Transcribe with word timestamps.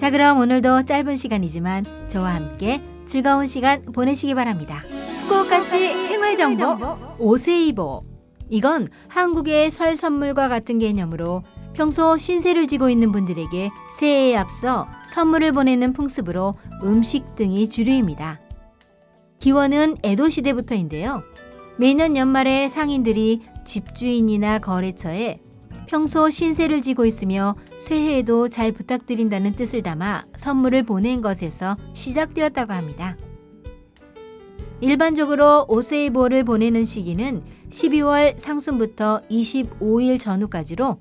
자, 0.00 0.10
그럼 0.10 0.38
오늘도 0.38 0.86
짧은 0.86 1.14
시간이지만 1.14 1.84
저와 2.08 2.34
함께 2.34 2.82
즐거운 3.04 3.44
시간 3.44 3.82
보내시기 3.82 4.34
바랍니다. 4.34 4.82
후쿠오카시 5.18 6.06
생활 6.08 6.36
정보 6.36 6.96
오세이보. 7.18 8.00
이건 8.48 8.88
한국의 9.08 9.70
설 9.70 9.96
선물과 9.96 10.48
같은 10.48 10.78
개념으로 10.78 11.42
평소 11.74 12.16
신세를 12.16 12.66
지고 12.66 12.88
있는 12.88 13.12
분들에게 13.12 13.68
새해에 13.98 14.36
앞서 14.36 14.88
선물을 15.06 15.52
보내는 15.52 15.92
풍습으로 15.92 16.54
음식 16.82 17.34
등이 17.34 17.68
주류입니다. 17.68 18.40
기원은 19.38 19.98
에도 20.02 20.30
시대부터인데요. 20.30 21.22
매년 21.76 22.16
연말에 22.16 22.70
상인들이 22.70 23.42
집주인이나 23.66 24.60
거래처에 24.60 25.36
평소 25.90 26.30
신세를 26.30 26.82
지고 26.82 27.04
있으며 27.04 27.56
새해에도 27.76 28.46
잘 28.46 28.70
부탁드린다는 28.70 29.54
뜻을 29.54 29.82
담아 29.82 30.22
선물을 30.36 30.84
보낸 30.84 31.20
것에서 31.20 31.76
시작되었다고 31.94 32.72
합니다. 32.72 33.16
일반적으로 34.80 35.66
오세이보를 35.68 36.44
보내는 36.44 36.84
시기는 36.84 37.42
12월 37.70 38.38
상순부터 38.38 39.22
25일 39.28 40.20
전후까지로 40.20 40.96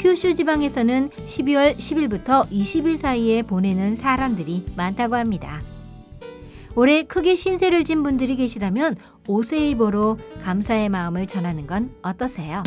큐슈 0.00 0.34
지방에서는 0.34 1.10
12월 1.10 1.76
10일부터 1.76 2.50
20일 2.50 2.96
사이에 2.96 3.42
보내는 3.42 3.94
사람들이 3.94 4.66
많다고 4.76 5.14
합니다. 5.14 5.62
올해 6.74 7.04
크게 7.04 7.36
신세를 7.36 7.84
진 7.84 8.02
분들이 8.02 8.34
계시다면 8.34 8.96
오세이보로 9.28 10.18
감사의 10.42 10.88
마음을 10.88 11.28
전하는 11.28 11.68
건 11.68 11.94
어떠세요? 12.02 12.64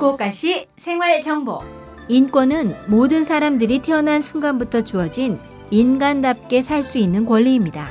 후쿠오카시 0.00 0.66
생활 0.78 1.20
정보. 1.20 1.60
인권은 2.08 2.74
모든 2.86 3.22
사람들이 3.22 3.80
태어난 3.80 4.22
순간부터 4.22 4.80
주어진 4.80 5.38
인간답게 5.70 6.62
살 6.62 6.82
수 6.82 6.96
있는 6.96 7.26
권리입니다. 7.26 7.86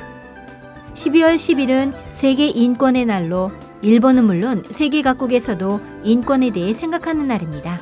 12월 0.92 1.36
10일은 1.36 1.94
세계 2.10 2.48
인권의 2.48 3.06
날로 3.06 3.52
일본은 3.82 4.24
물론 4.24 4.64
세계 4.68 5.02
각국에서도 5.02 5.80
인권에 6.02 6.50
대해 6.50 6.74
생각하는 6.74 7.28
날입니다. 7.28 7.80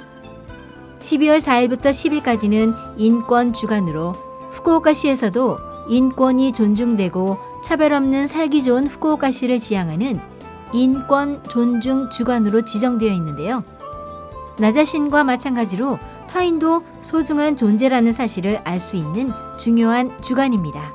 12월 1.01 1.39
4일부터 1.39 1.87
10일까지는 1.87 2.75
인권 2.99 3.55
주간으로 3.55 4.13
후쿠오카시에서도 4.51 5.59
인권이 5.89 6.53
존중되고 6.53 7.39
차별 7.65 7.95
없는 7.95 8.27
살기 8.27 8.63
좋은 8.63 8.89
후쿠오카시를 8.89 9.59
지향하는 9.59 10.21
인권 10.75 11.43
존중 11.45 12.11
주간으로 12.11 12.61
지정되어 12.61 13.11
있는데요. 13.15 13.65
나 14.59 14.73
자신과 14.73 15.25
마찬가지로 15.25 15.99
타인도 16.29 16.83
소중한 17.01 17.57
존재라는 17.57 18.13
사실을 18.13 18.61
알 18.65 18.81
수 18.81 18.97
있는 18.97 19.33
중요한 19.57 20.21
주간입니다. 20.21 20.93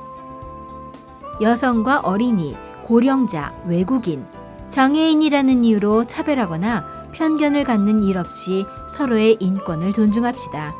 여성과 1.40 2.00
어린이, 2.00 2.56
고령자, 2.84 3.52
외국인, 3.66 4.24
장애인이라는 4.68 5.64
이유로 5.64 6.04
차별하거나 6.04 7.10
편견을 7.12 7.64
갖는 7.64 8.02
일 8.02 8.18
없이 8.18 8.66
서로의 8.88 9.36
인권을 9.40 9.92
존중합시다. 9.92 10.74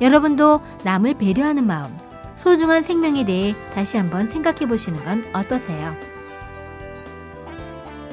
여러분도 0.00 0.60
남을 0.84 1.14
배려하는 1.14 1.66
마음, 1.66 1.96
소중한 2.34 2.82
생명에 2.82 3.24
대해 3.24 3.54
다시 3.74 3.96
한번 3.96 4.26
생각해 4.26 4.66
보시는 4.66 5.04
건 5.04 5.24
어떠세요? 5.32 5.94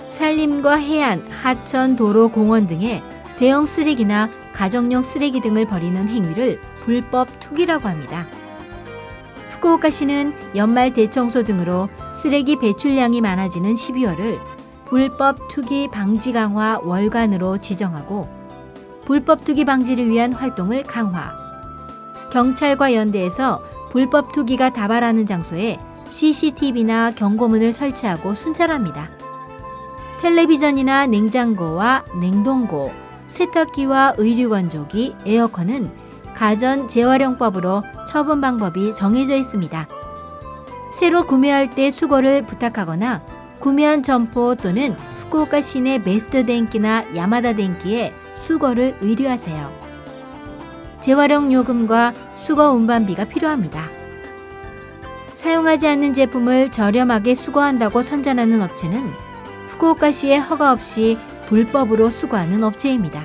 산림과 0.09 0.75
해안, 0.75 1.27
하천, 1.29 1.95
도로, 1.95 2.29
공원 2.29 2.67
등에 2.67 3.01
대형 3.39 3.67
쓰레기나 3.67 4.29
가정용 4.51 5.01
쓰레기 5.01 5.39
등을 5.39 5.65
버리는 5.65 6.09
행위를 6.09 6.59
불법 6.81 7.39
투기라고 7.39 7.87
합니다. 7.87 8.27
후쿠오카시는 9.47 10.57
연말 10.57 10.93
대청소 10.93 11.43
등으로 11.43 11.87
쓰레기 12.13 12.59
배출량이 12.59 13.21
많아지는 13.21 13.75
12월을 13.75 14.41
불법 14.83 15.47
투기 15.47 15.87
방지 15.87 16.33
강화 16.33 16.79
월간으로 16.83 17.59
지정하고 17.59 18.27
불법 19.05 19.45
투기 19.45 19.63
방지를 19.63 20.09
위한 20.09 20.33
활동을 20.33 20.83
강화. 20.83 21.31
경찰과 22.33 22.93
연대해서 22.93 23.63
불법 23.89 24.33
투기가 24.33 24.71
다발하는 24.71 25.25
장소에 25.25 25.77
CCTV나 26.09 27.11
경고문을 27.11 27.71
설치하고 27.71 28.33
순찰합니다. 28.33 29.09
텔레비전이나 30.19 31.07
냉장고와 31.07 32.03
냉동고, 32.19 32.91
세탁기와 33.29 34.15
의류 34.17 34.49
건조기, 34.49 35.15
에어컨은 35.25 35.89
가전 36.33 36.87
재활용법으로 36.87 37.81
처분 38.07 38.41
방법이 38.41 38.95
정해져 38.95 39.35
있습니다. 39.35 39.87
새로 40.91 41.25
구매할 41.25 41.69
때 41.69 41.91
수거를 41.91 42.45
부탁하거나 42.45 43.23
구매한 43.59 44.01
점포 44.01 44.55
또는 44.55 44.95
후쿠오카 45.15 45.61
시내 45.61 46.01
베스트 46.01 46.45
덴키나 46.45 47.15
야마다 47.15 47.53
덴키에 47.53 48.13
수거를 48.35 48.97
의뢰하세요. 49.01 49.79
재활용 50.99 51.53
요금과 51.53 52.13
수거 52.35 52.71
운반비가 52.71 53.25
필요합니다. 53.25 53.89
사용하지 55.35 55.87
않는 55.87 56.13
제품을 56.13 56.71
저렴하게 56.71 57.35
수거한다고 57.35 58.01
선전하는 58.01 58.61
업체는 58.61 59.13
후쿠오카시의 59.67 60.39
허가 60.39 60.71
없이 60.73 61.17
불법으로 61.49 62.09
수거하는 62.09 62.63
업체입니다. 62.63 63.21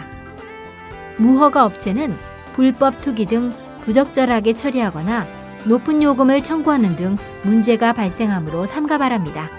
무허가 1.19 1.65
업체는 1.65 2.17
불법 2.55 3.01
투기 3.01 3.27
등 3.27 3.53
부적절하게 3.83 4.55
처리하거나 4.55 5.27
높은 5.67 6.03
요금을 6.03 6.43
청구하는 6.43 6.97
등 6.97 7.17
문제가 7.43 7.93
발생하므로 7.93 8.67
삼가 8.67 8.99
바랍니다. 8.99 9.51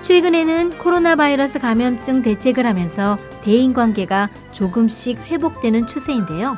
최근에는 0.00 0.78
코로나 0.78 1.16
바이러스 1.16 1.58
감염증 1.58 2.22
대책을 2.22 2.64
하면서 2.64 3.18
대인 3.42 3.74
관계가 3.74 4.30
조금씩 4.52 5.30
회복되는 5.30 5.86
추세인데요. 5.86 6.56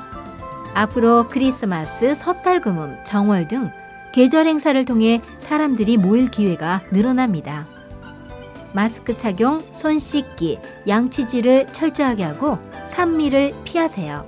앞으로 0.75 1.28
크리스마스, 1.28 2.15
섣달 2.15 2.60
금음, 2.60 2.98
정월 3.04 3.48
등 3.48 3.70
계절 4.12 4.47
행사를 4.47 4.84
통해 4.84 5.20
사람들이 5.38 5.97
모일 5.97 6.28
기회가 6.28 6.82
늘어납니다. 6.92 7.66
마스크 8.72 9.16
착용, 9.16 9.60
손 9.72 9.98
씻기, 9.98 10.58
양치질을 10.86 11.68
철저하게 11.72 12.24
하고 12.24 12.58
산미를 12.84 13.54
피하세요. 13.64 14.26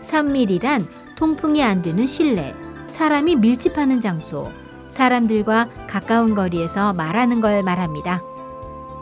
산밀이란 0.00 0.86
통풍이 1.16 1.62
안 1.62 1.82
되는 1.82 2.06
실내, 2.06 2.54
사람이 2.88 3.36
밀집하는 3.36 4.00
장소, 4.00 4.50
사람들과 4.88 5.68
가까운 5.86 6.34
거리에서 6.34 6.92
말하는 6.92 7.40
걸 7.40 7.62
말합니다. 7.62 8.22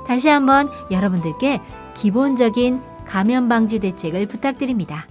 다시 0.06 0.28
한번 0.28 0.69
여러분들께 0.91 1.60
기본적인 1.94 2.82
감염 3.04 3.48
방지 3.48 3.78
대책을 3.81 4.27
부탁드립니다. 4.27 5.06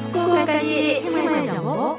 후쿠오카시 0.00 1.02
생활정보 1.02 1.98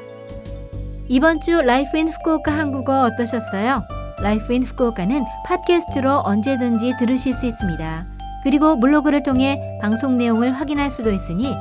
이번 1.08 1.40
주 1.40 1.60
Life 1.60 1.96
in 1.96 2.08
Fukuoka 2.08 2.50
한국어 2.50 3.02
어떠셨어요? 3.02 3.99
Life 4.22 4.52
in 4.52 4.62
Fukuoka는 4.62 5.24
팟캐스트로 5.46 6.22
언제든지 6.24 6.94
들으실 6.98 7.32
수 7.32 7.46
있습니다. 7.46 8.04
그리고 8.42 8.78
블로그를 8.78 9.22
통해 9.22 9.78
방송 9.80 10.18
내용을 10.18 10.52
확인할 10.52 10.90
수도 10.90 11.10
있으니 11.10 11.54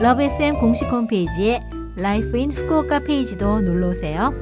LOVE 0.00 0.22
FM 0.22 0.58
공식 0.60 0.90
홈페이지에 0.90 1.60
Life 1.96 2.36
in 2.36 2.50
Fukuoka 2.50 3.00
페이지도 3.00 3.60
놀러 3.60 3.88
오세요. 3.88 4.32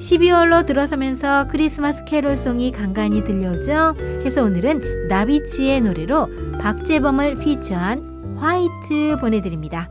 12월로 0.00 0.64
들어서면서 0.64 1.46
크리스마스 1.48 2.04
캐롤송이 2.04 2.72
간간히 2.72 3.22
들려오죠? 3.22 3.94
해서 4.24 4.42
오늘은 4.42 5.08
나비치의 5.08 5.82
노래로 5.82 6.28
박재범을 6.58 7.36
피처한 7.36 8.36
화이트 8.38 9.18
보내드립니다. 9.20 9.90